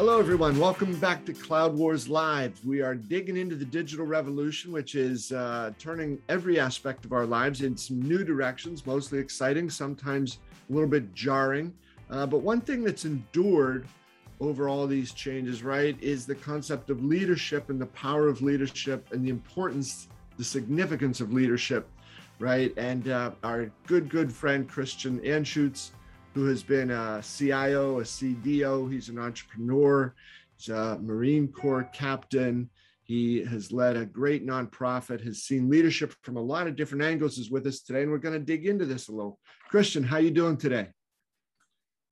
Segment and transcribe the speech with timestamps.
[0.00, 0.58] Hello, everyone.
[0.58, 2.58] Welcome back to Cloud Wars Live.
[2.64, 7.26] We are digging into the digital revolution, which is uh, turning every aspect of our
[7.26, 10.38] lives in some new directions, mostly exciting, sometimes
[10.70, 11.74] a little bit jarring.
[12.08, 13.86] Uh, but one thing that's endured
[14.40, 19.06] over all these changes, right, is the concept of leadership and the power of leadership
[19.12, 21.86] and the importance, the significance of leadership,
[22.38, 22.72] right?
[22.78, 25.90] And uh, our good, good friend Christian Anschutz
[26.34, 28.90] who has been a CIO, a CDO.
[28.90, 30.14] He's an entrepreneur.
[30.56, 32.70] He's a Marine Corps captain.
[33.02, 37.38] He has led a great nonprofit, has seen leadership from a lot of different angles,
[37.38, 38.02] is with us today.
[38.02, 39.40] And we're going to dig into this a little.
[39.68, 40.88] Christian, how you doing today?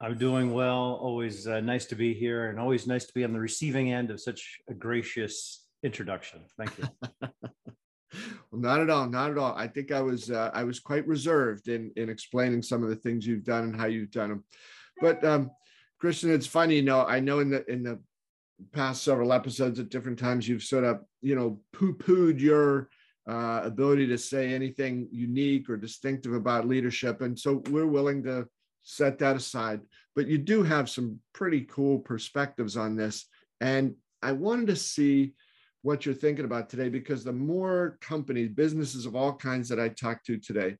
[0.01, 0.99] I'm doing well.
[1.01, 4.11] Always uh, nice to be here and always nice to be on the receiving end
[4.11, 6.41] of such a gracious introduction.
[6.57, 7.29] Thank you.
[8.51, 9.55] well, not at all, not at all.
[9.55, 12.97] I think I was uh, I was quite reserved in in explaining some of the
[12.97, 14.45] things you've done and how you've done them.
[15.01, 15.51] But um,
[15.99, 17.05] Christian, it's funny, you know.
[17.05, 18.01] I know in the in the
[18.73, 22.89] past several episodes at different times you've sort of you know poo pooed your
[23.29, 28.47] uh, ability to say anything unique or distinctive about leadership, and so we're willing to
[28.83, 29.81] set that aside.
[30.17, 33.27] But you do have some pretty cool perspectives on this,
[33.61, 35.35] and I wanted to see
[35.83, 39.89] what you're thinking about today because the more companies, businesses of all kinds that I
[39.89, 40.77] talk to today,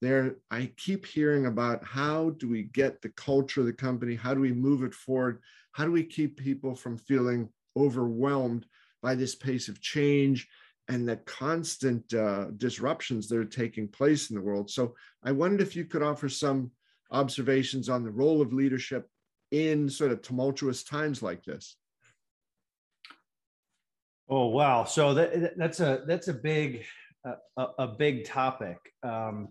[0.00, 4.34] there I keep hearing about how do we get the culture of the company, how
[4.34, 5.40] do we move it forward,
[5.72, 8.66] how do we keep people from feeling overwhelmed
[9.02, 10.48] by this pace of change
[10.88, 14.70] and the constant uh, disruptions that are taking place in the world.
[14.70, 16.72] So I wondered if you could offer some
[17.12, 19.06] observations on the role of leadership
[19.50, 21.76] in sort of tumultuous times like this.
[24.30, 24.84] Oh wow!
[24.84, 26.84] So that, that's a that's a big
[27.24, 28.78] a, a big topic.
[29.02, 29.48] Um,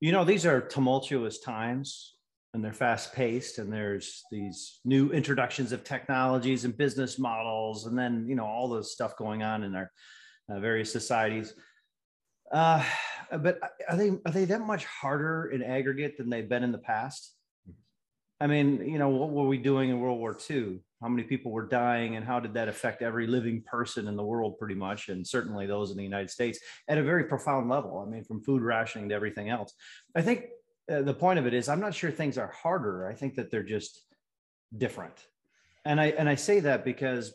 [0.00, 2.14] you know, these are tumultuous times,
[2.54, 7.98] and they're fast paced, and there's these new introductions of technologies and business models, and
[7.98, 9.90] then you know all the stuff going on in our
[10.48, 11.54] uh, various societies.
[12.52, 12.84] Uh,
[13.38, 16.78] but are they are they that much harder in aggregate than they've been in the
[16.78, 17.34] past?
[18.42, 20.80] I mean, you know, what were we doing in World War II?
[21.00, 24.24] How many people were dying, and how did that affect every living person in the
[24.24, 26.58] world, pretty much, and certainly those in the United States
[26.88, 28.04] at a very profound level?
[28.04, 29.72] I mean, from food rationing to everything else.
[30.16, 30.46] I think
[30.90, 33.06] uh, the point of it is, I'm not sure things are harder.
[33.06, 34.02] I think that they're just
[34.76, 35.14] different,
[35.84, 37.32] and I and I say that because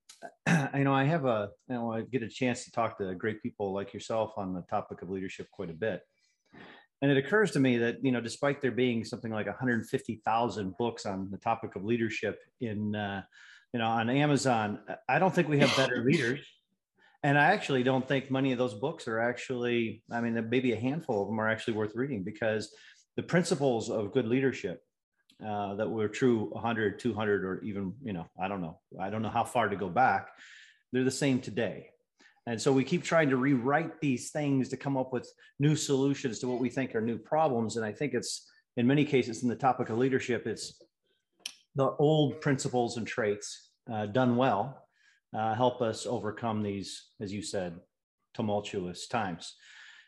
[0.46, 3.42] I know I have a, you know, I get a chance to talk to great
[3.42, 6.02] people like yourself on the topic of leadership quite a bit.
[7.02, 11.06] And it occurs to me that, you know, despite there being something like 150,000 books
[11.06, 13.22] on the topic of leadership in, uh,
[13.72, 16.40] you know, on Amazon, I don't think we have better leaders.
[17.22, 20.80] And I actually don't think many of those books are actually, I mean, maybe a
[20.80, 22.74] handful of them are actually worth reading because
[23.16, 24.82] the principles of good leadership
[25.46, 28.78] uh, that were true 100, 200, or even, you know, I don't know.
[28.98, 30.28] I don't know how far to go back.
[30.92, 31.89] They're the same today.
[32.46, 36.38] And so we keep trying to rewrite these things to come up with new solutions
[36.40, 37.76] to what we think are new problems.
[37.76, 40.82] And I think it's in many cases in the topic of leadership, it's
[41.74, 44.86] the old principles and traits uh, done well
[45.36, 47.78] uh, help us overcome these, as you said,
[48.34, 49.54] tumultuous times.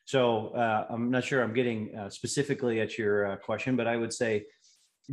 [0.04, 3.96] So uh, I'm not sure I'm getting uh, specifically at your uh, question, but I
[3.96, 4.46] would say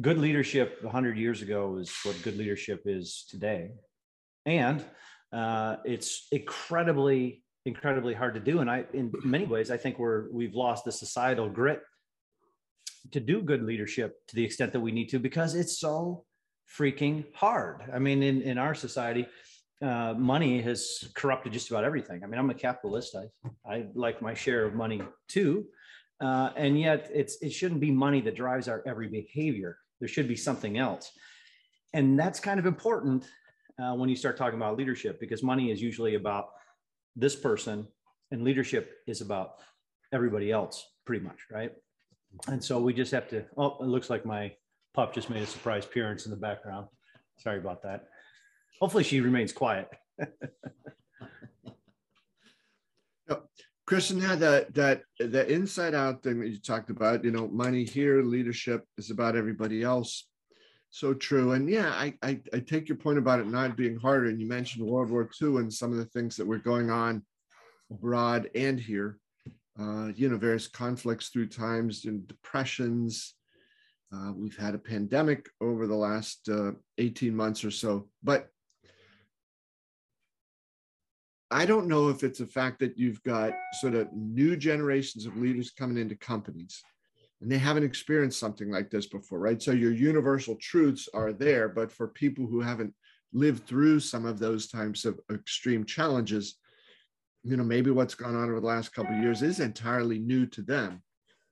[0.02, 3.72] good leadership 100 years ago is what good leadership is today.
[4.46, 4.84] And
[5.32, 8.60] uh, it's incredibly incredibly hard to do.
[8.60, 11.82] And i in many ways i think we're we've lost the societal grit
[13.12, 16.26] to do good leadership to the extent that we need to because it's so
[16.78, 17.82] freaking hard.
[17.94, 19.28] I mean in in our society
[19.82, 22.24] uh, money has corrupted just about everything.
[22.24, 23.16] I mean i'm a capitalist.
[23.16, 23.26] I
[23.70, 25.66] i like my share of money too.
[26.22, 29.78] Uh, and yet it's it shouldn't be money that drives our every behavior.
[30.00, 31.12] There should be something else.
[31.94, 33.26] And that's kind of important
[33.82, 36.50] uh, when you start talking about leadership because money is usually about
[37.16, 37.88] this person
[38.32, 39.56] and leadership is about
[40.14, 41.72] everybody else pretty much right?
[42.48, 44.54] And so we just have to oh it looks like my
[44.94, 46.88] pup just made a surprise appearance in the background.
[47.38, 48.06] Sorry about that.
[48.80, 49.90] Hopefully she remains quiet.
[53.90, 57.24] Christian had that that the inside out thing that you talked about.
[57.24, 60.29] You know, money here, leadership is about everybody else
[60.92, 61.52] so true.
[61.52, 64.30] And yeah, I, I, I take your point about it not being harder.
[64.30, 67.24] And you mentioned World War II and some of the things that were going on
[67.92, 69.18] abroad and here.
[69.80, 73.36] Uh, you know, various conflicts through times and depressions.
[74.14, 78.10] Uh, we've had a pandemic over the last uh, 18 months or so.
[78.22, 78.50] But
[81.52, 85.38] I don't know if it's a fact that you've got sort of new generations of
[85.38, 86.84] leaders coming into companies
[87.42, 89.62] and they haven't experienced something like this before, right?
[89.62, 92.94] So your universal truths are there, but for people who haven't
[93.32, 96.56] lived through some of those types of extreme challenges,
[97.44, 100.46] you know, maybe what's gone on over the last couple of years is entirely new
[100.48, 101.02] to them.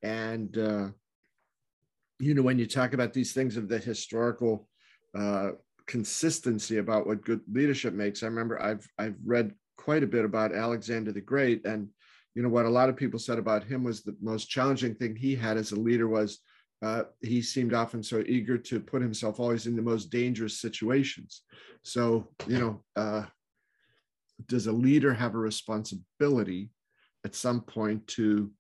[0.04, 0.88] And uh,
[2.19, 4.68] you know, when you talk about these things of the historical
[5.18, 5.51] uh,
[5.86, 10.54] consistency about what good leadership makes, I remember I've I've read quite a bit about
[10.54, 11.89] Alexander the Great, and
[12.38, 15.16] you know what a lot of people said about him was the most challenging thing
[15.16, 16.38] he had as a leader was
[16.84, 21.42] uh, he seemed often so eager to put himself always in the most dangerous situations.
[21.81, 23.24] So you know, uh,
[24.45, 26.69] does a leader have a responsibility
[27.25, 28.51] at some point to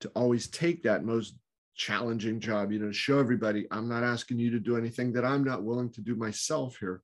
[0.00, 1.34] to always take that most
[1.74, 5.42] challenging job, you know, show everybody I'm not asking you to do anything that I'm
[5.42, 7.00] not willing to do myself here.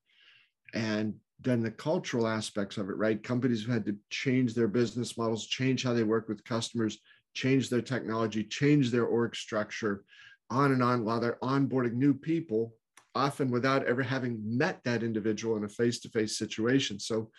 [0.75, 3.23] And then the cultural aspects of it, right?
[3.23, 6.99] Companies have had to change their business models, change how they work with customers,
[7.35, 10.05] change their technology, change their org structure,
[10.51, 12.75] on and on while they're onboarding new people,
[13.15, 16.99] often without ever having met that individual in a face to face situation.
[16.99, 17.31] So,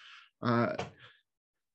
[0.41, 0.73] uh,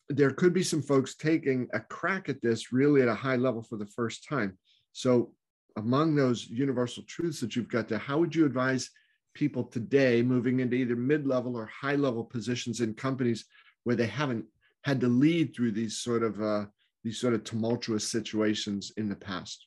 [0.09, 3.63] there could be some folks taking a crack at this really at a high level
[3.63, 4.59] for the first time.
[4.93, 5.33] So,
[5.77, 8.91] among those universal truths that you've got there, how would you advise
[9.35, 13.45] people today moving into either mid-level or high-level positions in companies
[13.85, 14.45] where they haven't
[14.83, 16.65] had to lead through these sort of uh,
[17.03, 19.67] these sort of tumultuous situations in the past?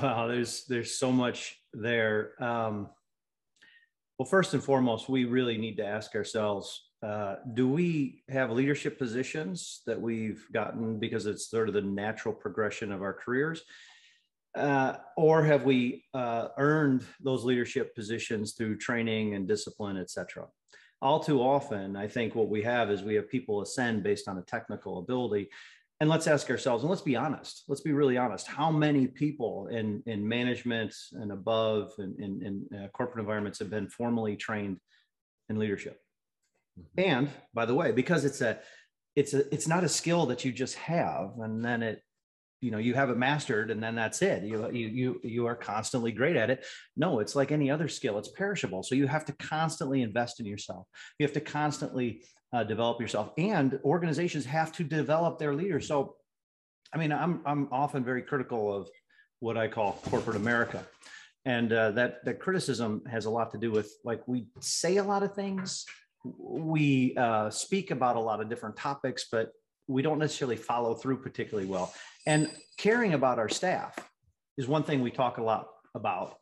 [0.00, 2.32] Wow, there's there's so much there.
[2.42, 2.88] Um,
[4.18, 8.98] well, first and foremost, we really need to ask ourselves uh, do we have leadership
[8.98, 13.62] positions that we've gotten because it's sort of the natural progression of our careers?
[14.54, 20.46] Uh, or have we uh, earned those leadership positions through training and discipline, et cetera?
[21.00, 24.38] All too often, I think what we have is we have people ascend based on
[24.38, 25.48] a technical ability.
[26.00, 28.46] And let's ask ourselves, and let's be honest, let's be really honest.
[28.46, 33.70] How many people in, in management and above and in, in, uh, corporate environments have
[33.70, 34.78] been formally trained
[35.48, 36.00] in leadership?
[36.78, 37.10] Mm-hmm.
[37.10, 38.58] And by the way, because it's a
[39.16, 42.02] it's a it's not a skill that you just have and then it
[42.60, 44.42] you know you have it mastered and then that's it.
[44.42, 46.64] You you you you are constantly great at it.
[46.96, 48.82] No it's like any other skill it's perishable.
[48.82, 50.86] So you have to constantly invest in yourself.
[51.18, 52.22] You have to constantly
[52.52, 55.86] uh, develop yourself and organizations have to develop their leaders.
[55.88, 56.16] So
[56.94, 58.88] i mean i'm i'm often very critical of
[59.40, 60.86] what i call corporate america.
[61.44, 65.04] And uh, that that criticism has a lot to do with like we say a
[65.04, 65.86] lot of things
[66.24, 69.52] we uh, speak about a lot of different topics, but
[69.88, 71.92] we don't necessarily follow through particularly well.
[72.26, 73.98] And caring about our staff
[74.56, 76.36] is one thing we talk a lot about.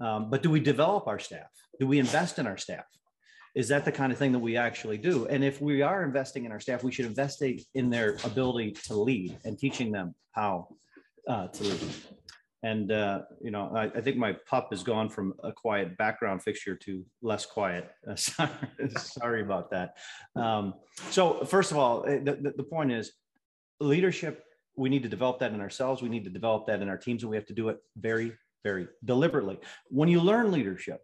[0.00, 1.48] Um, but do we develop our staff?
[1.78, 2.84] Do we invest in our staff?
[3.54, 5.26] Is that the kind of thing that we actually do?
[5.26, 7.42] And if we are investing in our staff, we should invest
[7.74, 10.68] in their ability to lead and teaching them how
[11.28, 11.80] uh, to lead.
[12.62, 16.42] And, uh, you know, I, I, think my pup has gone from a quiet background
[16.42, 17.90] fixture to less quiet.
[18.10, 18.50] Uh, sorry,
[18.96, 19.96] sorry, about that.
[20.36, 20.74] Um,
[21.10, 23.12] so first of all, eh, the, the, the point is
[23.80, 24.44] leadership,
[24.76, 26.02] we need to develop that in ourselves.
[26.02, 28.32] We need to develop that in our teams and we have to do it very,
[28.64, 29.58] very deliberately.
[29.88, 31.00] When you learn leadership,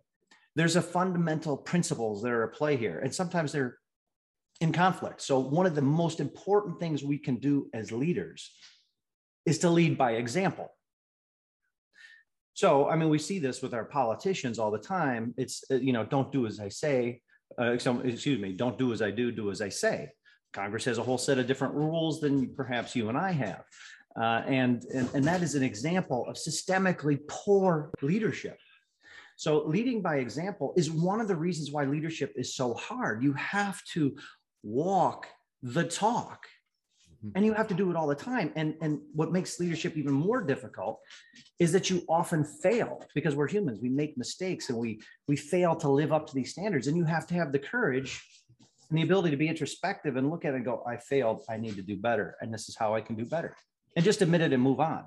[0.57, 2.99] there's a fundamental principles that are at play here.
[2.99, 3.79] And sometimes they're
[4.61, 5.21] in conflict.
[5.21, 8.51] So one of the most important things we can do as leaders
[9.45, 10.71] is to lead by example.
[12.57, 15.35] So, I mean, we see this with our politicians all the time.
[15.37, 17.21] It's, uh, you know, don't do as I say.
[17.61, 20.09] Uh, excuse me, don't do as I do, do as I say.
[20.55, 23.63] Congress has a whole set of different rules than perhaps you and I have.
[24.19, 28.57] Uh, and, and, and that is an example of systemically poor leadership.
[29.37, 33.23] So, leading by example is one of the reasons why leadership is so hard.
[33.23, 34.17] You have to
[34.63, 35.27] walk
[35.63, 36.47] the talk
[37.35, 38.53] and you have to do it all the time.
[38.57, 41.01] And and what makes leadership even more difficult
[41.59, 43.81] is that you often fail because we're humans.
[43.81, 46.87] We make mistakes and we we fail to live up to these standards.
[46.87, 48.23] And you have to have the courage
[48.91, 51.45] and the ability to be introspective and look at it and go i failed.
[51.49, 52.37] I need to do better.
[52.41, 53.55] And this is how i can do better.
[53.97, 55.05] And just admit it and move on.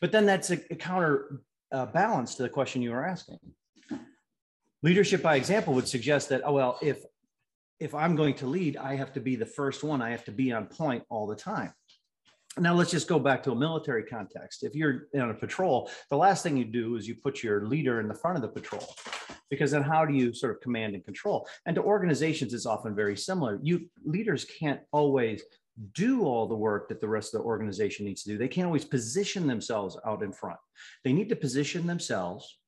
[0.00, 1.40] But then that's a, a counter
[1.72, 3.38] uh, balance to the question you were asking.
[4.82, 7.04] Leadership by example would suggest that oh well if
[7.80, 10.02] if I'm going to lead, I have to be the first one.
[10.02, 11.72] I have to be on point all the time.
[12.58, 14.64] Now let's just go back to a military context.
[14.64, 18.00] If you're on a patrol, the last thing you do is you put your leader
[18.00, 18.94] in the front of the patrol,
[19.50, 21.48] because then how do you sort of command and control?
[21.64, 23.58] And to organizations, it's often very similar.
[23.62, 25.42] You leaders can't always
[25.94, 28.36] do all the work that the rest of the organization needs to do.
[28.36, 30.58] They can't always position themselves out in front.
[31.04, 32.58] They need to position themselves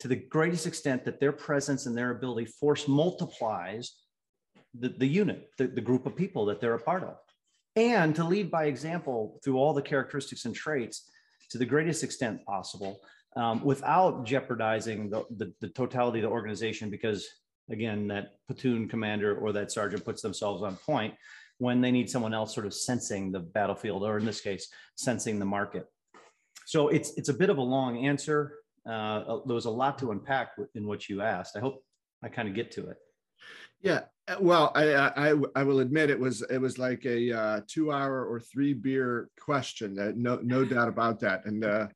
[0.00, 3.92] to the greatest extent that their presence and their ability force multiplies
[4.78, 7.16] the, the unit, the, the group of people that they're a part of.
[7.76, 11.10] and to lead by example through all the characteristics and traits
[11.50, 13.00] to the greatest extent possible
[13.36, 17.28] um, without jeopardizing the, the, the totality of the organization because
[17.70, 21.14] again that platoon commander or that sergeant puts themselves on point
[21.58, 25.38] when they need someone else sort of sensing the battlefield or in this case sensing
[25.38, 25.86] the market
[26.64, 28.54] so it's it's a bit of a long answer
[28.88, 31.82] uh, there was a lot to unpack in what you asked i hope
[32.22, 32.96] i kind of get to it
[33.82, 37.60] yeah uh, well I, I i will admit it was it was like a uh,
[37.66, 41.88] two hour or three beer question uh, no no doubt about that and uh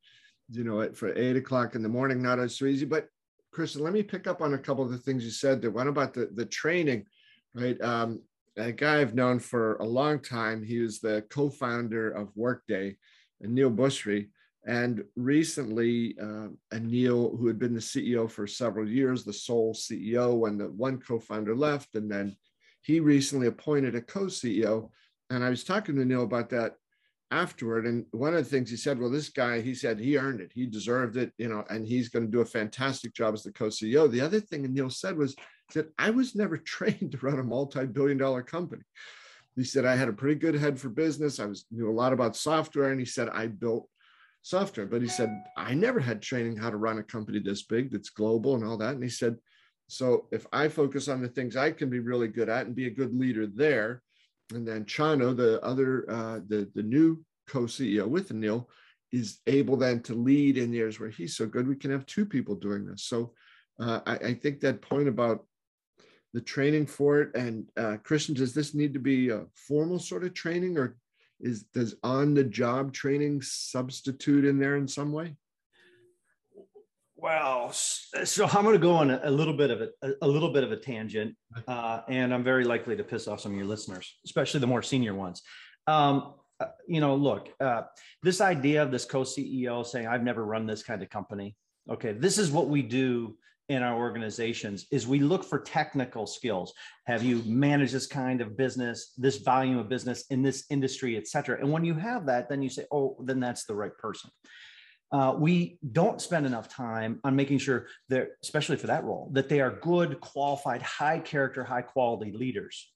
[0.50, 3.08] you know for eight o'clock in the morning not as so easy but
[3.52, 5.70] Christian, let me pick up on a couple of the things you said there.
[5.70, 7.06] One about the, the training,
[7.54, 7.80] right?
[7.82, 8.22] Um,
[8.56, 10.62] a guy I've known for a long time.
[10.62, 12.96] He was the co-founder of Workday,
[13.44, 14.28] Aneel Bhusri.
[14.66, 20.36] And recently, uh, Aneel, who had been the CEO for several years, the sole CEO
[20.36, 22.36] when the one co-founder left, and then
[22.82, 24.90] he recently appointed a co-CEO.
[25.30, 26.74] And I was talking to Aneel about that
[27.30, 27.86] afterward.
[27.86, 30.52] And one of the things he said, well, this guy, he said he earned it,
[30.54, 33.52] he deserved it, you know, and he's going to do a fantastic job as the
[33.52, 34.10] co-CEO.
[34.10, 35.36] The other thing Aneel said was
[35.74, 38.82] that I was never trained to run a multi-billion dollar company.
[39.56, 41.40] He said I had a pretty good head for business.
[41.40, 43.88] I was knew a lot about software, and he said I built
[44.42, 44.86] software.
[44.86, 48.10] But he said I never had training how to run a company this big, that's
[48.10, 48.94] global, and all that.
[48.94, 49.36] And he said,
[49.88, 52.86] so if I focus on the things I can be really good at and be
[52.86, 54.02] a good leader there,
[54.54, 58.66] and then Chano, the other, uh, the, the new co-CEO with Aneel,
[59.12, 62.24] is able then to lead in areas where he's so good, we can have two
[62.24, 63.04] people doing this.
[63.04, 63.32] So
[63.80, 65.44] uh, I, I, think that point about
[66.32, 70.22] the training for it and uh, Christian, does this need to be a formal sort
[70.22, 70.96] of training or
[71.40, 75.36] is does on the job training substitute in there in some way?
[77.16, 80.64] Well, so I'm going to go on a, little bit of a, a little bit
[80.64, 81.36] of a tangent,
[81.68, 84.82] uh, and I'm very likely to piss off some of your listeners, especially the more
[84.82, 85.42] senior ones.
[85.86, 87.82] Um, uh, you know, look, uh,
[88.22, 91.56] this idea of this co-CEO saying, "I've never run this kind of company."
[91.90, 93.36] Okay, this is what we do
[93.70, 96.74] in our organizations: is we look for technical skills.
[97.06, 101.26] Have you managed this kind of business, this volume of business in this industry, et
[101.26, 101.58] cetera?
[101.58, 104.30] And when you have that, then you say, "Oh, then that's the right person."
[105.12, 109.48] uh, we don't spend enough time on making sure that, especially for that role, that
[109.48, 112.92] they are good, qualified, high character, high quality leaders.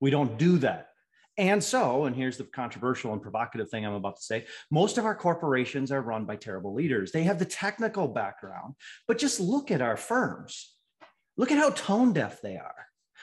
[0.00, 0.88] We don't do that.
[1.38, 5.04] And so, and here's the controversial and provocative thing I'm about to say most of
[5.04, 7.12] our corporations are run by terrible leaders.
[7.12, 8.74] They have the technical background,
[9.06, 10.74] but just look at our firms.
[11.36, 12.74] Look at how tone deaf they are.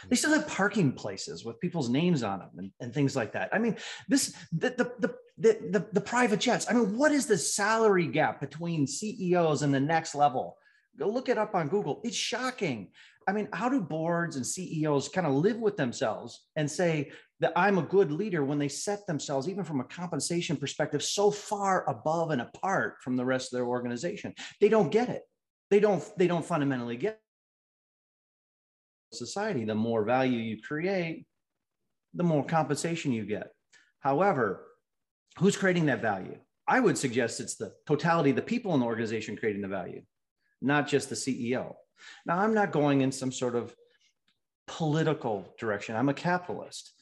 [0.10, 3.50] They still have parking places with people's names on them and, and things like that.
[3.52, 3.76] I mean,
[4.08, 6.66] this the, the the the, the, the private jets.
[6.70, 10.58] I mean, what is the salary gap between CEOs and the next level?
[10.98, 12.02] Go look it up on Google.
[12.04, 12.90] It's shocking.
[13.28, 17.54] I mean, how do boards and CEOs kind of live with themselves and say that
[17.56, 21.90] I'm a good leader when they set themselves, even from a compensation perspective, so far
[21.90, 24.34] above and apart from the rest of their organization?
[24.62, 25.24] They don't get it.
[25.70, 26.04] They don't.
[26.18, 27.20] They don't fundamentally get
[29.12, 29.66] society.
[29.66, 31.26] The more value you create,
[32.14, 33.48] the more compensation you get.
[34.00, 34.66] However,
[35.40, 36.38] who's creating that value?
[36.68, 40.02] I would suggest it's the totality of the people in the organization creating the value,
[40.66, 41.76] not just the CEO.
[42.26, 43.74] Now, I'm not going in some sort of
[44.68, 45.96] political direction.
[45.96, 46.94] I'm a capitalist,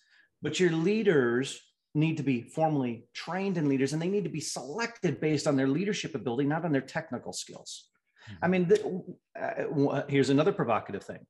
[0.42, 1.60] but your leaders
[1.96, 5.56] need to be formally trained in leaders and they need to be selected based on
[5.56, 7.90] their leadership ability, not on their technical skills.
[8.42, 9.04] I mean, the,
[9.40, 11.26] uh, here's another provocative thing.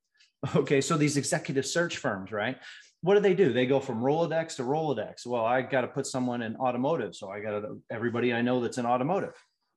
[0.58, 2.58] Okay, so these executive search firms, right?
[3.04, 3.52] what do they do?
[3.52, 5.26] They go from Rolodex to Rolodex.
[5.26, 7.62] Well, I got to put someone in automotive, so I got
[7.92, 9.34] everybody I know that's in automotive.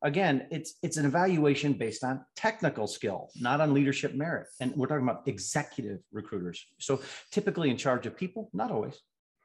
[0.07, 4.47] Again, it's it's an evaluation based on technical skill, not on leadership merit.
[4.61, 6.65] And we're talking about executive recruiters.
[6.79, 7.01] So
[7.33, 8.97] typically in charge of people, not always,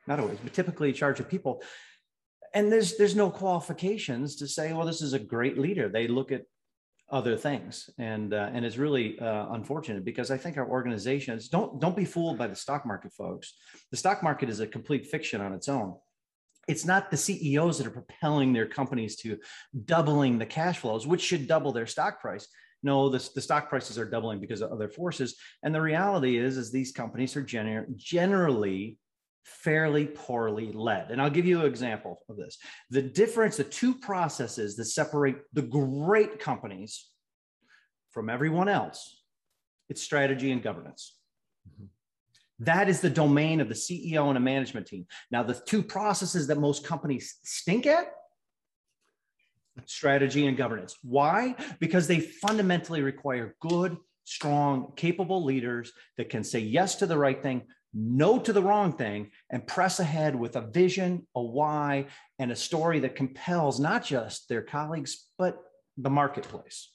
[0.06, 1.64] not always, but typically in charge of people.
[2.54, 5.90] And there's there's no qualifications to say, well, this is a great leader.
[5.90, 6.44] They look at
[7.10, 11.82] other things and uh, and it's really uh, unfortunate because i think our organizations don't
[11.82, 13.54] don't be fooled by the stock market folks
[13.92, 15.94] the stock market is a complete fiction on its own
[16.68, 19.38] it's not the ceos that are propelling their companies to
[19.86, 22.48] doubling the cash flows which should double their stock price
[22.84, 26.58] no the, the stock prices are doubling because of other forces and the reality is
[26.58, 28.98] is these companies are gener- generally
[29.44, 31.12] fairly poorly led.
[31.12, 32.58] And I'll give you an example of this.
[32.90, 37.08] The difference, the two processes that separate the great companies
[38.12, 39.24] from everyone else,
[39.90, 41.18] it's strategy and governance.
[41.68, 41.86] Mm-hmm.
[42.62, 45.08] That is the domain of the CEO and a management team.
[45.32, 48.14] Now, the two processes that most companies stink at
[49.86, 50.96] strategy and governance.
[51.02, 51.56] Why?
[51.80, 57.42] Because they fundamentally require good, strong, capable leaders that can say yes to the right
[57.42, 57.64] thing,
[57.96, 62.06] no to the wrong thing and press ahead with a vision, a why,
[62.38, 65.58] and a story that compels not just their colleagues, but
[65.98, 66.92] the marketplace.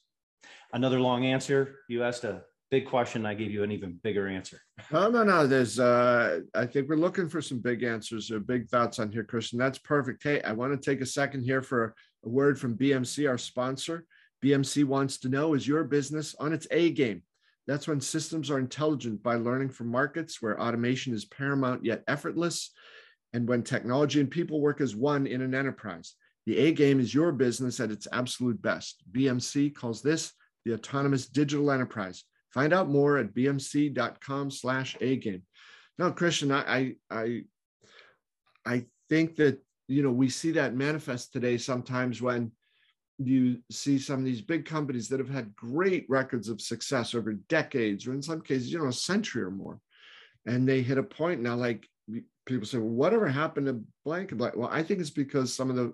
[0.73, 1.80] Another long answer.
[1.88, 3.26] You asked a big question.
[3.26, 4.61] I gave you an even bigger answer.
[4.92, 5.46] No, no, no.
[5.46, 9.25] There's, uh, I think we're looking for some big answers or big thoughts on here,
[9.25, 9.58] Christian.
[9.58, 10.23] That's perfect.
[10.23, 11.94] Hey, I want to take a second here for
[12.25, 14.04] a word from BMC, our sponsor.
[14.44, 17.23] BMC wants to know is your business on its A game?
[17.66, 22.70] That's when systems are intelligent by learning from markets where automation is paramount yet effortless,
[23.32, 26.14] and when technology and people work as one in an enterprise.
[26.46, 29.02] The A game is your business at its absolute best.
[29.11, 30.32] BMC calls this
[30.64, 32.25] the autonomous digital enterprise.
[32.56, 35.42] Find out more at bmc.com slash A game.
[35.98, 37.42] Now, Christian, I, I,
[38.64, 42.50] I think that, you know, we see that manifest today sometimes when
[43.18, 47.34] you see some of these big companies that have had great records of success over
[47.50, 49.78] decades, or in some cases, you know, a century or more.
[50.46, 51.86] And they hit a point now, like
[52.46, 54.56] people say, well, whatever happened to blank and blank?
[54.56, 55.92] Well, I think it's because some of the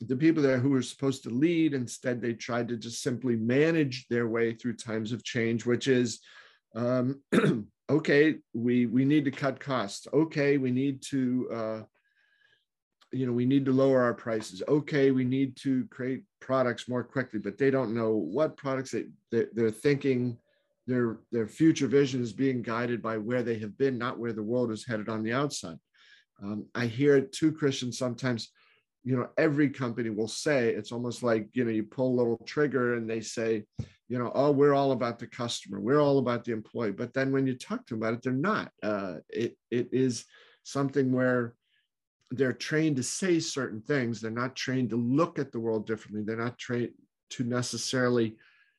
[0.00, 4.06] the people there who were supposed to lead, instead they tried to just simply manage
[4.08, 6.20] their way through times of change, which is
[6.74, 7.20] um,
[7.90, 10.06] okay, we we need to cut costs.
[10.12, 11.82] Okay, we need to uh,
[13.14, 17.04] you know we need to lower our prices okay we need to create products more
[17.04, 20.36] quickly but they don't know what products they, they they're thinking
[20.86, 24.42] their their future vision is being guided by where they have been not where the
[24.42, 25.78] world is headed on the outside
[26.42, 28.50] um, i hear it too christian sometimes
[29.04, 32.38] you know every company will say it's almost like you know you pull a little
[32.46, 33.62] trigger and they say
[34.08, 37.30] you know oh we're all about the customer we're all about the employee but then
[37.30, 40.24] when you talk to them about it they're not uh, it it is
[40.62, 41.54] something where
[42.30, 44.20] they're trained to say certain things.
[44.20, 46.22] They're not trained to look at the world differently.
[46.22, 46.90] They're not trained
[47.30, 48.36] to necessarily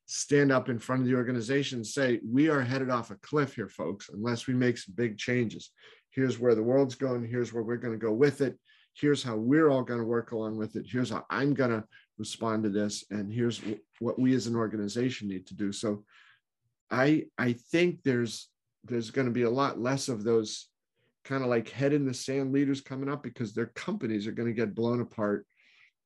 [0.08, 3.56] stand up in front of the organization and say, we are headed off a cliff
[3.56, 5.72] here, folks, unless we make some big changes.
[6.12, 7.26] Here's where the world's going.
[7.26, 8.58] Here's where we're going to go with it.
[8.96, 10.86] Here's how we're all going to work along with it.
[10.90, 11.84] Here's how I'm going to
[12.18, 13.06] respond to this.
[13.12, 13.62] And here's
[14.00, 15.72] what we as an organization need to do.
[15.72, 16.04] So
[16.90, 18.50] I I think there's
[18.86, 20.70] there's going to be a lot less of those
[21.26, 24.48] kind of like head in the sand leaders coming up because their companies are going
[24.48, 25.46] to get blown apart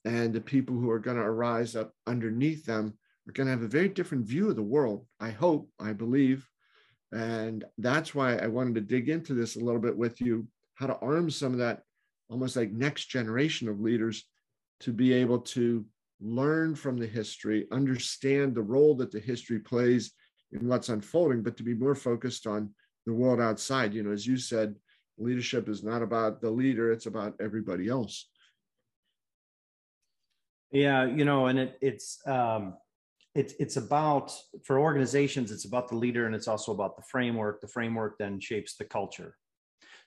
[0.06, 2.98] and the people who are going to arise up underneath them
[3.28, 6.48] are going to have a very different view of the world i hope i believe
[7.12, 10.88] and that's why i wanted to dig into this a little bit with you how
[10.88, 11.82] to arm some of that
[12.30, 14.26] almost like next generation of leaders
[14.82, 15.86] to be able to
[16.22, 20.12] learn from the history understand the role that the history plays
[20.52, 22.70] in what's unfolding but to be more focused on
[23.06, 23.94] the world outside.
[23.94, 24.76] You know as you said
[25.18, 28.30] leadership is not about the leader it's about everybody else.
[30.72, 32.76] Yeah you know and it, it's um
[33.36, 37.62] it's it's about for organizations it's about the leader and it's also about the framework.
[37.62, 39.36] The framework then shapes the culture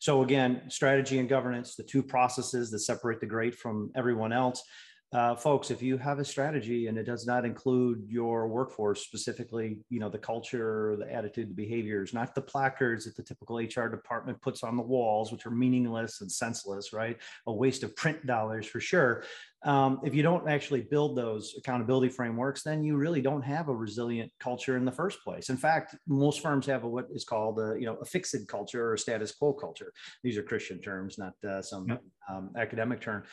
[0.03, 4.65] so again strategy and governance the two processes that separate the great from everyone else
[5.13, 9.79] uh, folks, if you have a strategy and it does not include your workforce, specifically,
[9.91, 13.89] you know, the culture, the attitude, the behaviors, not the placards that the typical HR
[13.89, 17.19] department puts on the walls, which are meaningless and senseless, right?
[17.47, 19.23] A waste of print dollars for sure.
[19.65, 23.75] Um, if you don't actually build those accountability frameworks, then you really don't have a
[23.75, 25.51] resilient culture in the first place.
[25.51, 28.85] In fact, most firms have a, what is called a, you know, a fixed culture
[28.85, 29.93] or a status quo culture.
[30.25, 32.03] These are Christian terms, not uh, some yep.
[32.29, 33.25] um, academic term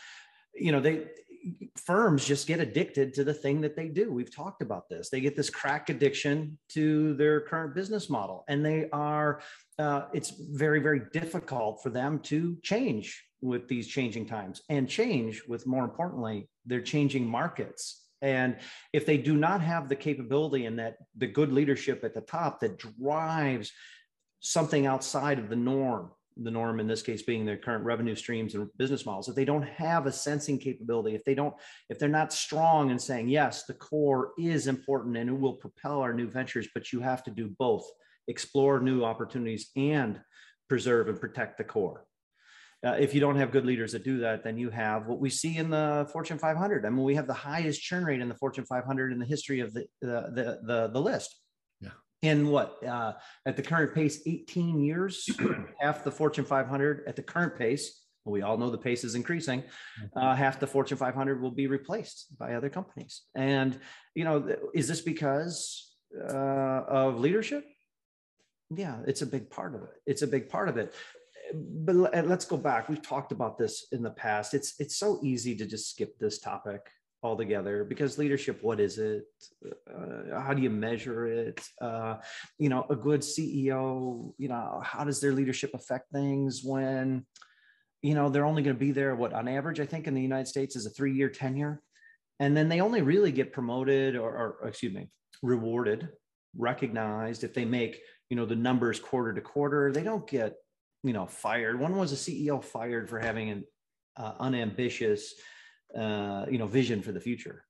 [0.54, 1.06] you know they
[1.78, 5.22] firms just get addicted to the thing that they do we've talked about this they
[5.22, 9.42] get this crack addiction to their current business model and they are
[9.78, 14.62] uh, it's very very difficult for them to change with these changing times.
[14.70, 18.06] And change with more importantly they're changing markets.
[18.22, 18.58] And
[18.92, 22.60] if they do not have the capability and that the good leadership at the top
[22.60, 23.72] that drives
[24.42, 28.56] something outside of the norm the norm in this case being their current revenue streams
[28.56, 31.54] and business models if they don't have a sensing capability if they don't
[31.90, 36.00] if they're not strong in saying yes the core is important and it will propel
[36.00, 37.84] our new ventures but you have to do both
[38.28, 40.22] explore new opportunities and
[40.70, 42.06] preserve and protect the core
[42.86, 45.30] uh, if you don't have good leaders that do that, then you have what we
[45.30, 46.86] see in the Fortune 500.
[46.86, 49.60] I mean, we have the highest churn rate in the Fortune 500 in the history
[49.60, 51.36] of the the the, the, the list
[51.82, 51.90] Yeah.
[52.22, 53.14] in what uh,
[53.46, 55.28] at the current pace 18 years
[55.82, 59.16] half the fortune 500 at the current pace well, we all know the pace is
[59.16, 60.18] increasing mm-hmm.
[60.18, 63.80] uh, half the fortune 500 will be replaced by other companies and
[64.16, 65.96] you know is this because
[66.30, 67.66] uh, of leadership
[68.70, 70.94] yeah it's a big part of it it's a big part of it
[71.54, 71.96] but
[72.28, 72.90] let's go back.
[72.90, 74.54] We've talked about this in the past.
[74.54, 76.82] It's it's so easy to just skip this topic
[77.22, 79.26] altogether because leadership what is it?
[79.90, 81.62] Uh, how do you measure it?
[81.82, 82.18] Uh,
[82.58, 87.26] you know a good ceo you know how does their leadership affect things when
[88.02, 90.22] you know they're only going to be there what on average i think in the
[90.22, 91.82] united states is a three year tenure.
[92.42, 95.10] And then they only really get promoted or, or excuse me
[95.42, 96.10] rewarded
[96.58, 99.92] recognized if they make you know the numbers quarter to quarter.
[99.92, 100.56] They don't get
[101.04, 101.80] you know fired.
[101.80, 103.64] One was a ceo fired for having an
[104.18, 105.34] uh, unambitious
[105.98, 107.64] uh, you know vision for the future.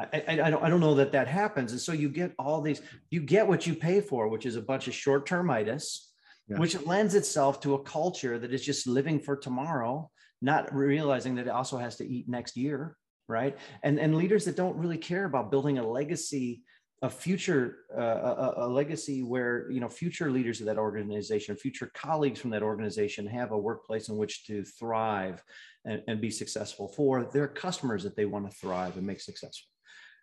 [0.00, 1.72] I, I, I, don't, I don't know that that happens.
[1.72, 2.80] And so you get all these
[3.10, 6.06] you get what you pay for which is a bunch of short-termitis
[6.48, 6.58] yeah.
[6.58, 10.08] which lends itself to a culture that is just living for tomorrow
[10.40, 12.96] not realizing that it also has to eat next year
[13.28, 13.56] right?
[13.82, 16.62] And and leaders that don't really care about building a legacy
[17.02, 21.90] a future uh, a, a, legacy where you know future leaders of that organization future
[21.94, 25.42] colleagues from that organization have a workplace in which to thrive
[25.84, 29.68] and, and be successful for their customers that they want to thrive and make successful.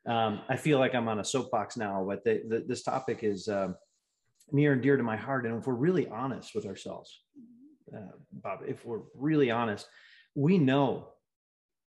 [0.05, 3.47] Um, i feel like i'm on a soapbox now but the, the, this topic is
[3.47, 3.75] um,
[4.51, 5.45] near and dear to my heart.
[5.45, 7.21] And if we're really honest with ourselves
[7.95, 9.87] uh, bob if we're really honest
[10.35, 11.07] we know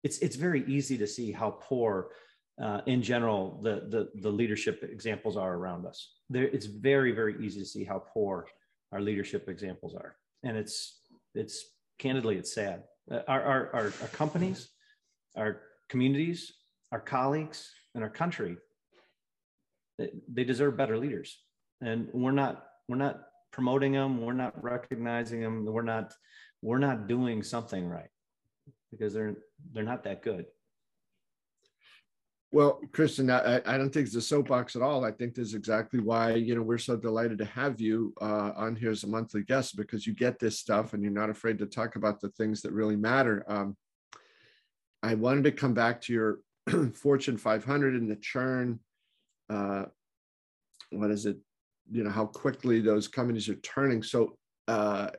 [0.02, 2.08] it's it's very easy to see how poor
[2.62, 6.14] uh, in general, the, the, the leadership examples are around us.
[6.28, 8.46] There, it's very, very easy to see how poor
[8.92, 10.16] our leadership examples are.
[10.42, 11.00] And it's,
[11.34, 11.64] it's
[11.98, 12.84] candidly, it's sad.
[13.10, 14.70] Uh, our, our, our, our companies,
[15.36, 16.52] our communities,
[16.90, 18.56] our colleagues, and our country,
[19.98, 21.38] they, they deserve better leaders.
[21.80, 23.20] And we're not, we're not
[23.52, 24.20] promoting them.
[24.20, 25.64] We're not recognizing them.
[25.64, 26.12] We're not,
[26.62, 28.10] we're not doing something right
[28.90, 29.36] because they're,
[29.72, 30.46] they're not that good.
[32.50, 35.04] Well, Christian, I, I don't think it's a soapbox at all.
[35.04, 38.52] I think this is exactly why you know we're so delighted to have you uh,
[38.56, 41.58] on here as a monthly guest because you get this stuff and you're not afraid
[41.58, 43.44] to talk about the things that really matter.
[43.48, 43.76] Um,
[45.02, 46.38] I wanted to come back to your
[46.94, 48.80] Fortune 500 and the churn.
[49.50, 49.84] Uh,
[50.90, 51.36] what is it?
[51.90, 54.02] You know how quickly those companies are turning.
[54.02, 55.10] So, uh,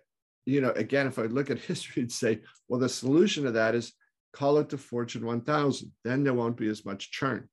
[0.48, 3.76] you know, again, if I look at history and say, well, the solution to that
[3.76, 3.94] is
[4.34, 5.92] call it the Fortune 1000.
[6.04, 7.48] Then there won't be as much churn.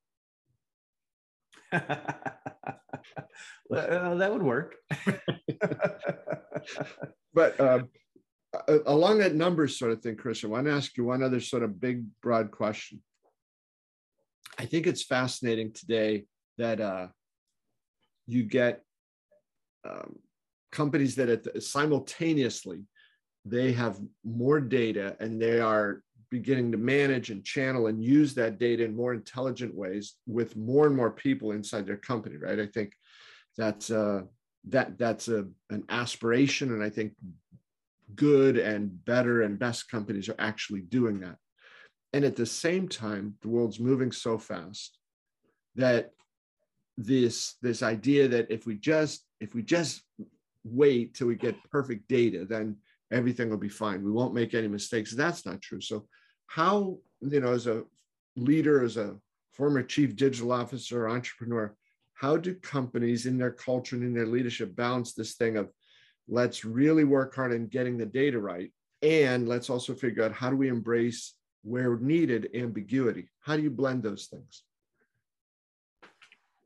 [3.68, 4.76] well, that would work.
[7.34, 7.88] but um,
[8.86, 11.62] along that numbers sort of thing, Chris, I want to ask you one other sort
[11.62, 13.02] of big, broad question.
[14.58, 16.24] I think it's fascinating today
[16.58, 17.08] that uh,
[18.26, 18.82] you get
[19.88, 20.16] um,
[20.72, 22.82] companies that simultaneously
[23.44, 26.02] they have more data and they are
[26.36, 30.86] beginning to manage and channel and use that data in more intelligent ways with more
[30.86, 32.92] and more people inside their company right i think
[33.56, 34.20] that's uh
[34.68, 37.14] that that's a an aspiration and i think
[38.14, 41.36] good and better and best companies are actually doing that
[42.12, 44.98] and at the same time the world's moving so fast
[45.74, 46.10] that
[46.98, 50.02] this this idea that if we just if we just
[50.64, 52.76] wait till we get perfect data then
[53.10, 54.04] everything will be fine.
[54.04, 55.12] We won't make any mistakes.
[55.12, 55.80] That's not true.
[55.80, 56.06] So,
[56.46, 57.84] how, you know, as a
[58.36, 59.16] leader, as a
[59.52, 61.74] former chief digital officer, entrepreneur,
[62.14, 65.70] how do companies in their culture and in their leadership balance this thing of
[66.28, 68.72] let's really work hard in getting the data right?
[69.02, 73.28] And let's also figure out how do we embrace where needed ambiguity?
[73.40, 74.62] How do you blend those things?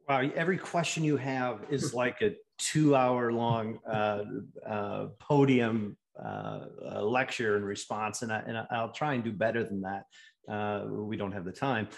[0.09, 4.25] Wow, every question you have is like a two hour long uh,
[4.66, 9.83] uh, podium uh, lecture and response, and, I, and I'll try and do better than
[9.83, 10.04] that.
[10.50, 11.88] Uh, we don't have the time.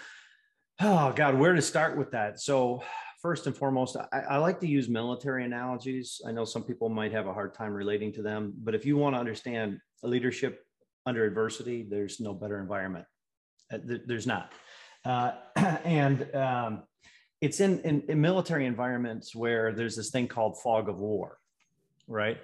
[0.81, 2.39] Oh God, where to start with that?
[2.39, 2.83] So
[3.21, 6.19] first and foremost, I, I, like to use military analogies.
[6.27, 8.97] I know some people might have a hard time relating to them, but if you
[8.97, 10.65] want to understand leadership
[11.05, 13.05] under adversity, there's no better environment.
[13.71, 14.51] Uh, there's not.
[15.05, 16.83] Uh, and um,
[17.39, 21.37] it's in, in, in military environments where there's this thing called fog of war,
[22.07, 22.37] right?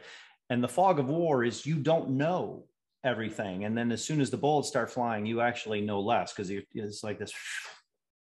[0.49, 2.65] And the fog of war is you don't know
[3.03, 3.65] everything.
[3.65, 7.03] And then as soon as the bullets start flying, you actually know less because it's
[7.03, 7.33] like this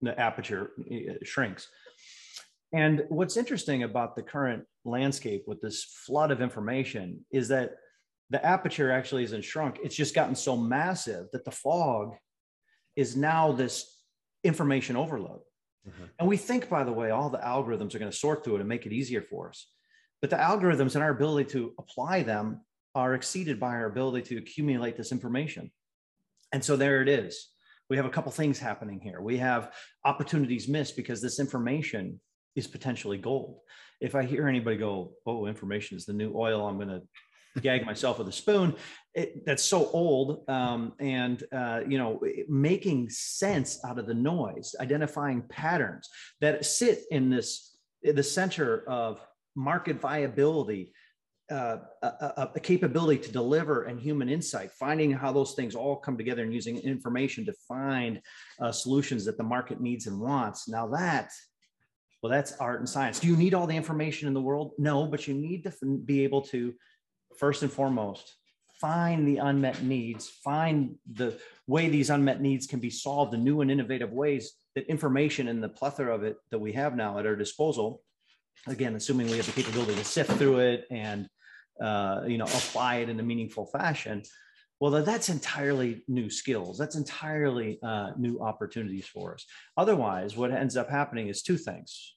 [0.01, 0.71] the aperture
[1.23, 1.69] shrinks.
[2.73, 7.75] And what's interesting about the current landscape with this flood of information is that
[8.29, 9.79] the aperture actually isn't shrunk.
[9.83, 12.15] It's just gotten so massive that the fog
[12.95, 14.01] is now this
[14.43, 15.41] information overload.
[15.87, 16.03] Mm-hmm.
[16.19, 18.59] And we think, by the way, all the algorithms are going to sort through it
[18.61, 19.67] and make it easier for us.
[20.23, 22.61] But the algorithms and our ability to apply them
[22.95, 25.69] are exceeded by our ability to accumulate this information.
[26.53, 27.49] And so there it is.
[27.89, 29.19] We have a couple things happening here.
[29.19, 29.73] We have
[30.05, 32.21] opportunities missed because this information
[32.55, 33.57] is potentially gold.
[33.99, 37.85] If I hear anybody go, "Oh, information is the new oil," I'm going to gag
[37.91, 38.75] myself with a spoon.
[39.13, 44.73] It, that's so old, um, and uh, you know, making sense out of the noise,
[44.79, 46.07] identifying patterns
[46.39, 49.19] that sit in this the center of
[49.55, 50.93] market viability,
[51.51, 56.17] uh, a, a, capability to deliver and human insight, finding how those things all come
[56.17, 58.21] together and using information to find
[58.61, 60.69] uh, solutions that the market needs and wants.
[60.69, 61.31] Now that,
[62.21, 63.19] well, that's art and science.
[63.19, 64.71] Do you need all the information in the world?
[64.77, 65.73] No, but you need to
[66.05, 66.73] be able to,
[67.37, 68.35] first and foremost,
[68.79, 71.37] find the unmet needs, find the
[71.67, 75.61] way these unmet needs can be solved in new and innovative ways that information and
[75.61, 78.01] the plethora of it that we have now at our disposal
[78.67, 81.27] again, assuming we have the capability to sift through it and
[81.81, 84.23] uh, you know apply it in a meaningful fashion,
[84.79, 86.77] well, that's entirely new skills.
[86.77, 89.45] That's entirely uh, new opportunities for us.
[89.77, 92.15] Otherwise, what ends up happening is two things.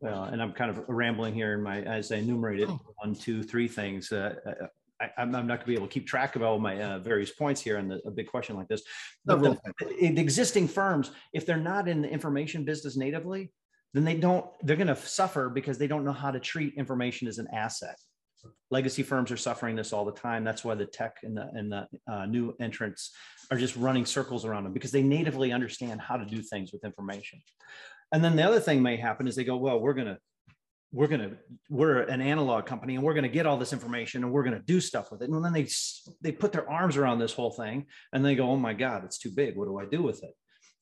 [0.00, 2.80] Well, and I'm kind of rambling here in my as I enumerated oh.
[2.96, 4.12] one, two, three things.
[4.12, 4.66] Uh, uh
[5.00, 7.30] I, am not going to be able to keep track of all my uh, various
[7.30, 8.82] points here in the, a big question like this.
[9.24, 13.52] But the, the, existing firms, if they're not in the information business natively,
[13.94, 17.28] then they don't they're going to suffer because they don't know how to treat information
[17.28, 17.96] as an asset.
[18.70, 20.44] Legacy firms are suffering this all the time.
[20.44, 23.12] That's why the tech and the and the uh, new entrants
[23.50, 26.84] are just running circles around them because they natively understand how to do things with
[26.84, 27.40] information.
[28.12, 30.18] And then the other thing may happen is they go well we're going to
[30.92, 31.36] we're going to
[31.68, 34.56] we're an analog company and we're going to get all this information and we're going
[34.56, 35.30] to do stuff with it.
[35.30, 35.66] And then they
[36.20, 39.18] they put their arms around this whole thing and they go oh my god it's
[39.18, 39.56] too big.
[39.56, 40.34] What do i do with it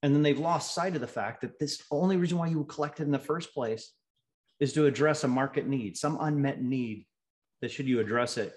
[0.05, 3.05] and then they've lost sight of the fact that this only reason why you collected
[3.05, 3.93] in the first place
[4.61, 7.07] is to address a market need, some unmet need
[7.63, 8.55] that should you address it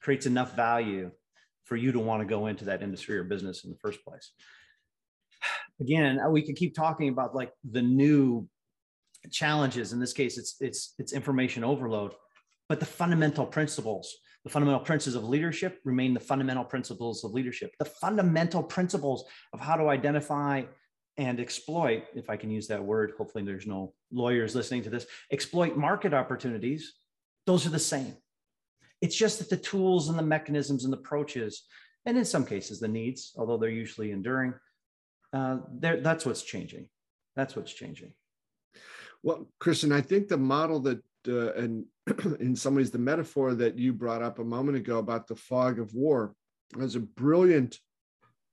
[0.00, 1.10] creates enough value
[1.64, 4.32] for you to want to go into that industry or business in the first place.
[5.82, 8.48] Again, uh, we could keep talking about like the new
[9.30, 9.92] challenges.
[9.92, 12.14] In this case, it's it's it's information overload,
[12.70, 17.74] but the fundamental principles the fundamental principles of leadership remain the fundamental principles of leadership.
[17.80, 20.62] The fundamental principles of how to identify
[21.18, 25.06] and exploit, if I can use that word, hopefully there's no lawyers listening to this,
[25.32, 26.94] exploit market opportunities,
[27.46, 28.16] those are the same.
[29.00, 31.64] It's just that the tools and the mechanisms and the approaches,
[32.04, 34.54] and in some cases the needs, although they're usually enduring,
[35.32, 36.88] uh, that's what's changing.
[37.34, 38.12] That's what's changing.
[39.22, 41.84] Well, Christian, I think the model that, uh, and
[42.40, 45.78] in some ways, the metaphor that you brought up a moment ago about the fog
[45.78, 46.34] of war
[46.76, 47.78] was a brilliant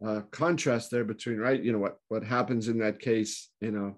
[0.06, 3.94] uh, contrast there between right you know what what happens in that case in a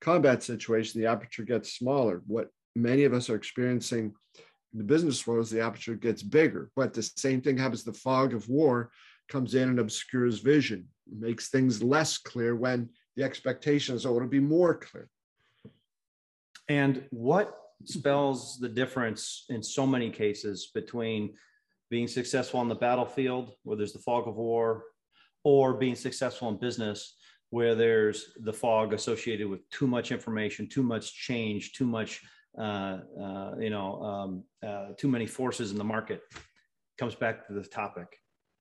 [0.00, 2.22] combat situation the aperture gets smaller.
[2.26, 6.70] What many of us are experiencing in the business world is the aperture gets bigger
[6.76, 8.90] but the same thing happens the fog of war
[9.28, 14.28] comes in and obscures vision makes things less clear when the expectation is oh it'll
[14.28, 15.08] be more clear.
[16.68, 21.34] And what spells the difference in so many cases between
[21.90, 24.82] being successful on the battlefield where there's the fog of war
[25.46, 27.14] or being successful in business
[27.50, 32.20] where there's the fog associated with too much information, too much change, too much,
[32.58, 36.20] uh, uh, you know, um, uh, too many forces in the market.
[36.98, 38.08] Comes back to the topic.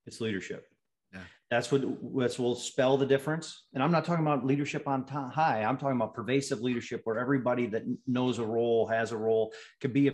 [0.05, 0.67] It's leadership.
[1.11, 1.21] Yeah.
[1.49, 1.81] That's what
[2.15, 3.63] that's will spell the difference.
[3.73, 5.63] And I'm not talking about leadership on t- high.
[5.63, 9.91] I'm talking about pervasive leadership where everybody that knows a role has a role could
[9.91, 10.13] be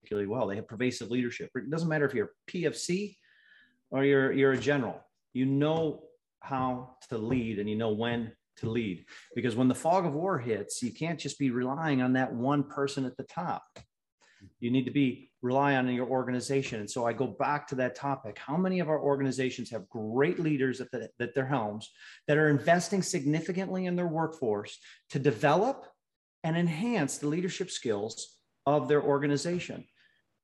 [0.00, 0.46] particularly well.
[0.46, 1.50] They have pervasive leadership.
[1.54, 3.16] It doesn't matter if you're PFC
[3.90, 5.00] or you're you're a general
[5.32, 6.02] you know
[6.40, 9.04] how to lead and you know when to lead.
[9.34, 12.64] Because when the fog of war hits you can't just be relying on that one
[12.64, 13.62] person at the top.
[14.58, 16.80] You need to be rely on your organization.
[16.80, 18.38] And so i go back to that topic.
[18.38, 21.90] How many of our organizations have great leaders at, the, at their helms
[22.26, 24.78] that are investing significantly in their workforce
[25.10, 25.86] to develop
[26.42, 29.84] and enhance the leadership skills of their organization?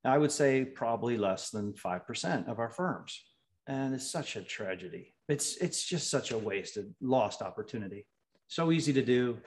[0.05, 3.21] I would say probably less than 5% of our firms
[3.67, 5.15] and it's such a tragedy.
[5.29, 8.07] It's it's just such a wasted lost opportunity.
[8.49, 9.39] So easy to do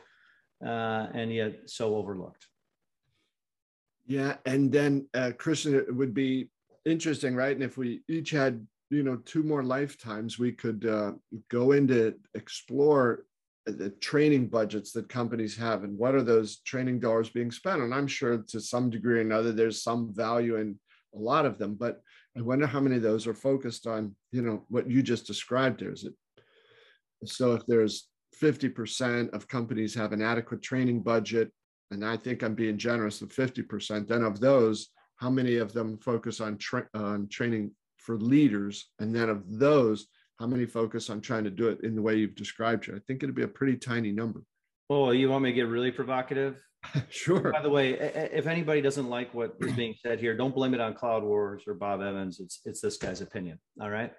[0.65, 2.47] uh, and yet so overlooked.
[4.05, 6.49] Yeah and then uh, christian it would be
[6.86, 7.55] interesting right?
[7.55, 11.13] And if we each had you know two more lifetimes we could uh,
[11.49, 13.25] go into explore
[13.65, 17.93] the training budgets that companies have and what are those training dollars being spent and
[17.93, 20.75] i'm sure to some degree or another there's some value in
[21.13, 22.01] a lot of them but
[22.39, 25.82] I wonder how many of those are focused on, you know, what you just described
[25.82, 25.91] there.
[25.91, 26.13] Is it
[27.25, 28.08] so if there's
[28.41, 31.52] 50% of companies have an adequate training budget,
[31.91, 35.97] and I think I'm being generous of 50%, then of those, how many of them
[35.97, 38.89] focus on, tra- on training for leaders?
[38.99, 40.08] And then of those,
[40.39, 42.95] how many focus on trying to do it in the way you've described it?
[42.95, 44.43] I think it'd be a pretty tiny number.
[44.88, 46.63] Well, you want me to get really provocative?
[47.10, 47.52] sure.
[47.52, 50.80] By the way, if anybody doesn't like what is being said here, don't blame it
[50.80, 52.39] on Cloud Wars or Bob Evans.
[52.39, 53.60] It's it's this guy's opinion.
[53.82, 54.12] All right.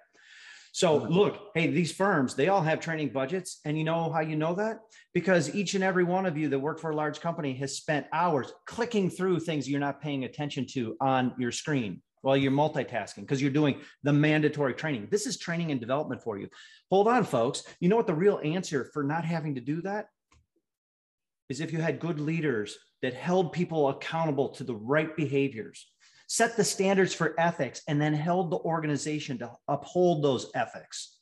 [0.73, 3.59] So look, hey, these firms, they all have training budgets.
[3.65, 4.79] And you know how you know that?
[5.13, 8.07] Because each and every one of you that work for a large company has spent
[8.13, 13.21] hours clicking through things you're not paying attention to on your screen while you're multitasking
[13.21, 15.07] because you're doing the mandatory training.
[15.11, 16.47] This is training and development for you.
[16.89, 17.63] Hold on, folks.
[17.81, 20.05] You know what the real answer for not having to do that
[21.51, 25.91] is if you had good leaders that held people accountable to the right behaviors,
[26.27, 31.17] set the standards for ethics, and then held the organization to uphold those ethics.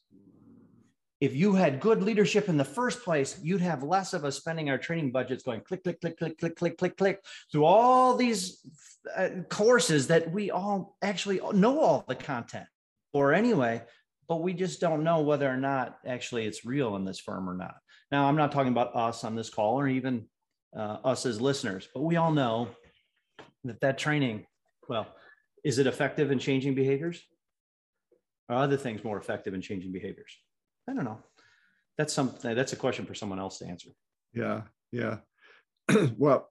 [1.20, 4.70] If you had good leadership in the first place, you'd have less of us spending
[4.70, 8.62] our training budgets going click, click, click, click, click, click, click, click through all these
[9.18, 12.68] uh, courses that we all actually know all the content
[13.14, 13.82] or anyway,
[14.28, 17.56] but we just don't know whether or not actually it's real in this firm or
[17.56, 17.76] not.
[18.12, 20.26] Now, I'm not talking about us on this call or even
[20.76, 22.70] uh, us as listeners, but we all know
[23.64, 24.46] that that training,
[24.88, 25.08] well,
[25.64, 27.22] is it effective in changing behaviors?
[28.50, 30.36] Are other things more effective in changing behaviors?
[30.90, 31.20] I don't know.
[31.98, 32.56] That's something.
[32.56, 33.90] That's a question for someone else to answer.
[34.34, 35.18] Yeah, yeah.
[36.18, 36.50] well,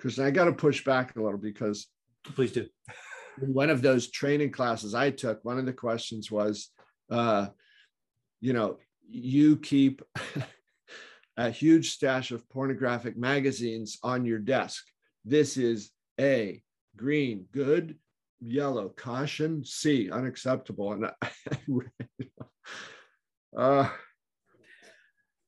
[0.00, 1.86] Christian, I got to push back a little because
[2.34, 2.66] please do.
[3.38, 6.70] one of those training classes I took, one of the questions was,
[7.10, 7.48] uh,
[8.40, 8.78] you know,
[9.10, 10.02] you keep
[11.36, 14.84] a huge stash of pornographic magazines on your desk.
[15.24, 16.62] This is A,
[16.96, 17.96] green, good,
[18.40, 20.92] yellow, caution, C, unacceptable.
[20.92, 21.10] And
[23.56, 23.88] uh,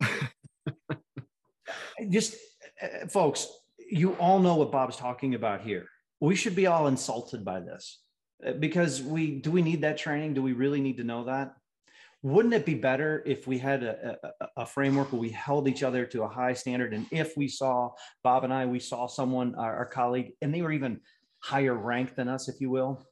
[2.11, 2.35] just
[2.83, 3.49] uh, folks,
[3.79, 5.87] you all know what Bob's talking about here.
[6.21, 8.01] We should be all insulted by this
[8.47, 10.35] uh, because we do we need that training?
[10.35, 11.55] Do we really need to know that?
[12.23, 15.83] Wouldn't it be better if we had a, a, a, framework where we held each
[15.83, 16.95] other to a high standard?
[16.95, 17.91] And if we saw
[18.23, 21.01] bob and i we saw someone our, our, colleague and they were even
[21.41, 23.05] higher ranked than us if you will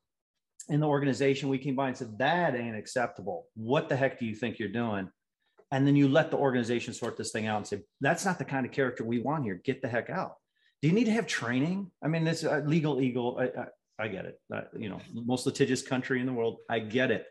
[0.68, 3.46] in the organization we came by and said that ain't acceptable.
[3.54, 5.10] What the heck do you think you're doing?
[5.72, 8.44] And then you let the organization sort this thing out and say that's not the
[8.44, 9.60] kind of character we want here.
[9.64, 10.34] Get the heck out.
[10.82, 11.90] Do you need to have training?
[12.02, 14.40] I mean this uh, legal eagle I, I, I get it.
[14.54, 16.58] Uh, you know most litigious country in the world.
[16.68, 17.26] I get it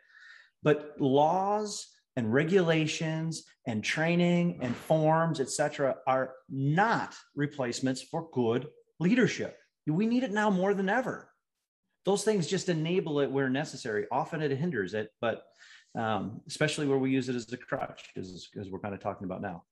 [0.63, 8.67] but laws and regulations and training and forms, etc., are not replacements for good
[9.00, 9.58] leadership.
[9.88, 11.30] We need it now more than ever.
[12.06, 14.06] Those things just enable it where necessary.
[14.12, 15.43] Often it hinders it, but
[15.98, 19.26] um, especially where we use it as a crutch, as, as we're kind of talking
[19.26, 19.63] about now.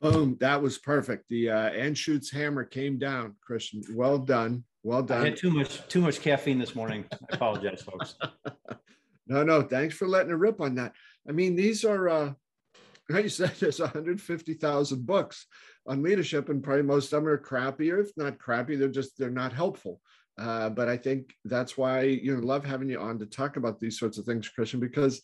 [0.00, 0.38] Boom!
[0.40, 1.28] That was perfect.
[1.28, 3.82] The uh, Anschutz hammer came down, Christian.
[3.92, 4.64] Well done.
[4.82, 5.20] Well done.
[5.20, 7.04] I had too much too much caffeine this morning.
[7.12, 8.14] I apologize, folks.
[9.26, 10.92] No, no, thanks for letting a rip on that.
[11.28, 12.32] I mean, these are, uh,
[13.08, 15.46] like you said, there's 150,000 books
[15.86, 19.18] on leadership, and probably most of them are crappy, or if not crappy, they're just
[19.18, 20.00] they're not helpful.
[20.38, 23.80] Uh, but I think that's why you know love having you on to talk about
[23.80, 25.22] these sorts of things, Christian, because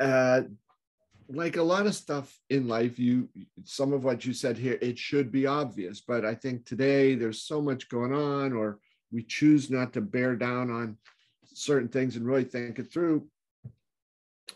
[0.00, 0.42] uh,
[1.28, 3.28] like a lot of stuff in life, you
[3.64, 7.42] some of what you said here, it should be obvious, but I think today there's
[7.42, 8.78] so much going on, or
[9.12, 10.98] we choose not to bear down on
[11.44, 13.26] certain things and really think it through,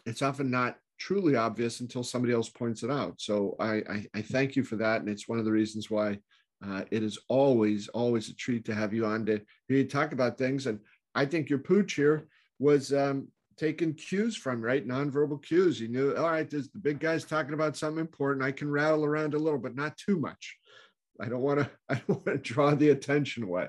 [0.07, 3.15] it's often not truly obvious until somebody else points it out.
[3.21, 5.01] So I, I, I thank you for that.
[5.01, 6.19] And it's one of the reasons why
[6.67, 10.13] uh, it is always, always a treat to have you on to hear you talk
[10.13, 10.67] about things.
[10.67, 10.79] And
[11.15, 14.87] I think your pooch here was um, taking cues from, right?
[14.87, 15.81] Nonverbal cues.
[15.81, 18.45] You knew, all right, this, the big guy's talking about something important.
[18.45, 20.57] I can rattle around a little, but not too much.
[21.21, 23.69] I don't want to, I don't want to draw the attention away.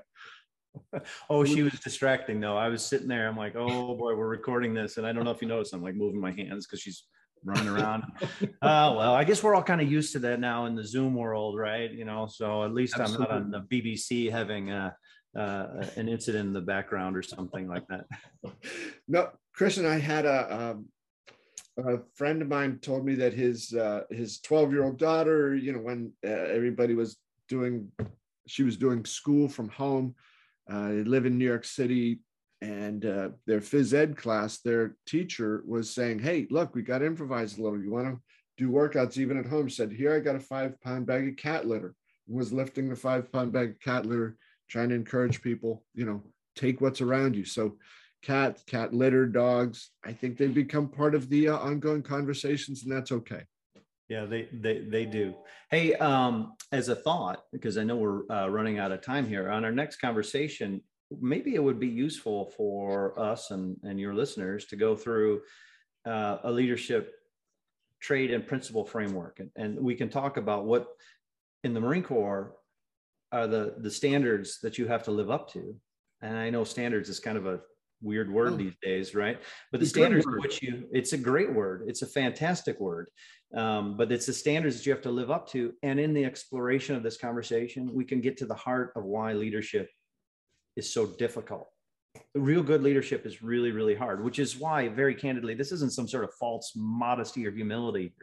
[1.30, 2.58] oh, she was distracting though.
[2.58, 3.28] I was sitting there.
[3.28, 5.74] I'm like, oh boy, we're recording this, and I don't know if you noticed.
[5.74, 7.06] I'm like moving my hands because she's
[7.44, 8.04] running around.
[8.62, 11.16] uh, well, I guess we're all kind of used to that now in the Zoom
[11.16, 11.92] world, right?
[11.92, 13.28] You know, so at least Absolutely.
[13.28, 14.96] I'm not on the BBC having a,
[15.38, 18.06] uh, an incident in the background or something like that.
[19.08, 20.72] No, Christian, I had a.
[20.74, 20.86] Um,
[21.78, 25.74] a friend of mine told me that his uh, his 12 year old daughter, you
[25.74, 27.18] know, when uh, everybody was
[27.50, 27.92] doing,
[28.48, 30.16] she was doing school from home
[30.70, 32.20] uh, they live in New York City,
[32.62, 37.06] and uh, their phys ed class, their teacher was saying, "Hey, look, we got to
[37.06, 37.82] improvise a little.
[37.82, 38.22] You want to
[38.58, 41.68] do workouts even at home?" Said, "Here, I got a five pound bag of cat
[41.68, 41.96] litter."
[42.28, 44.38] Was lifting the five pound bag of cat litter,
[44.68, 46.24] trying to encourage people, you know,
[46.56, 47.46] take what's around you.
[47.46, 47.78] So,
[48.24, 49.92] cat, cat litter, dogs.
[50.04, 53.44] I think they become part of the uh, ongoing conversations, and that's okay.
[54.08, 55.34] Yeah, they they they do.
[55.72, 59.50] Hey, um, as a thought, because I know we're uh, running out of time here,
[59.50, 60.82] on our next conversation,
[61.20, 65.42] maybe it would be useful for us and and your listeners to go through
[66.06, 67.14] uh, a leadership
[68.00, 70.88] trade and principle framework, and, and we can talk about what
[71.64, 72.54] in the Marine Corps
[73.32, 75.76] are the the standards that you have to live up to.
[76.22, 77.60] And I know standards is kind of a
[78.06, 78.58] weird word oh.
[78.58, 79.40] these days, right?
[79.72, 81.84] But the standards which you it's a great word.
[81.88, 83.08] It's a fantastic word.
[83.54, 85.74] Um, but it's the standards that you have to live up to.
[85.84, 89.34] And in the exploration of this conversation, we can get to the heart of why
[89.34, 89.90] leadership
[90.76, 91.70] is so difficult.
[92.34, 96.08] Real good leadership is really, really hard, which is why, very candidly, this isn't some
[96.08, 98.14] sort of false modesty or humility.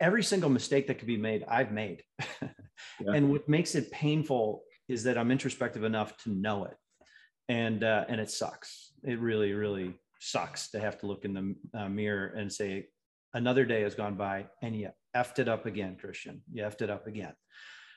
[0.00, 2.02] Every single mistake that could be made, I've made.
[2.42, 3.12] yeah.
[3.14, 6.76] And what makes it painful is that I'm introspective enough to know it.
[7.48, 8.83] And uh, and it sucks.
[9.04, 12.86] It really, really sucks to have to look in the uh, mirror and say,
[13.34, 16.42] another day has gone by and you effed it up again, Christian.
[16.52, 17.34] You effed it up again.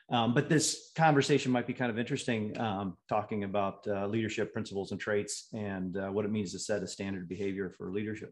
[0.10, 4.92] Um, but this conversation might be kind of interesting, um, talking about uh, leadership principles
[4.92, 8.32] and traits and uh, what it means to set a standard behavior for leadership.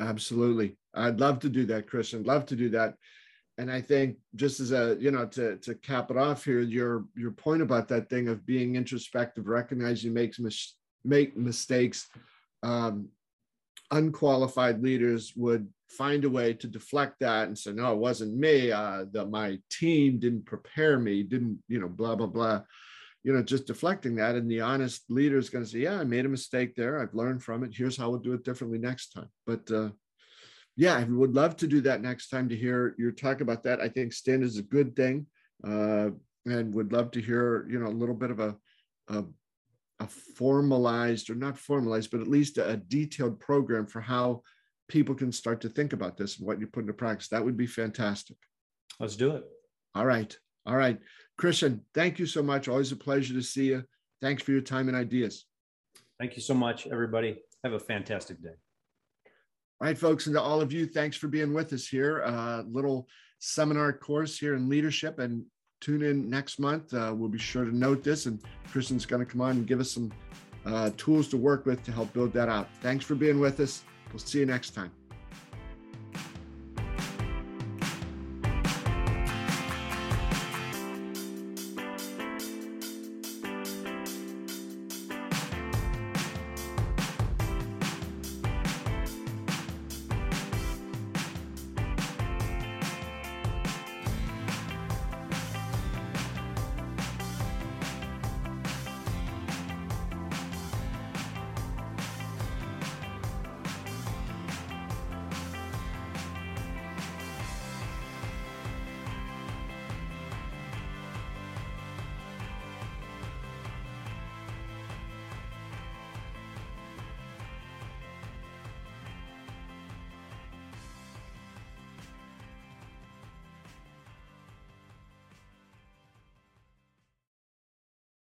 [0.00, 2.24] Absolutely, I'd love to do that, Christian.
[2.24, 2.94] Love to do that.
[3.56, 7.06] And I think just as a you know to to cap it off here, your
[7.16, 12.08] your point about that thing of being introspective, recognizing makes mis- make mistakes,
[12.62, 13.08] um,
[13.90, 18.70] unqualified leaders would find a way to deflect that and say, no, it wasn't me.
[18.70, 22.60] Uh, the, my team didn't prepare me, didn't, you know, blah, blah, blah.
[23.24, 24.36] You know, just deflecting that.
[24.36, 27.00] And the honest leader is going to say, yeah, I made a mistake there.
[27.00, 27.74] I've learned from it.
[27.74, 29.28] Here's how we'll do it differently next time.
[29.46, 29.90] But uh,
[30.76, 33.80] yeah, I would love to do that next time to hear your talk about that.
[33.80, 35.26] I think stand is a good thing.
[35.66, 36.10] Uh,
[36.46, 38.56] and would love to hear, you know, a little bit of a,
[39.08, 39.24] a
[40.00, 44.42] a formalized or not formalized, but at least a, a detailed program for how
[44.88, 47.28] people can start to think about this and what you put into practice.
[47.28, 48.36] That would be fantastic.
[49.00, 49.44] Let's do it.
[49.94, 50.36] All right.
[50.66, 50.98] All right.
[51.36, 52.68] Christian, thank you so much.
[52.68, 53.84] Always a pleasure to see you.
[54.20, 55.46] Thanks for your time and ideas.
[56.18, 57.40] Thank you so much, everybody.
[57.64, 58.54] Have a fantastic day.
[59.80, 62.20] All right, folks, and to all of you, thanks for being with us here.
[62.20, 65.44] A uh, little seminar course here in leadership and
[65.80, 66.92] tune in next month.
[66.92, 69.80] Uh, we'll be sure to note this, and Christian's going to come on and give
[69.80, 70.12] us some
[70.66, 72.68] uh, tools to work with to help build that out.
[72.80, 73.82] Thanks for being with us.
[74.12, 74.90] We'll see you next time.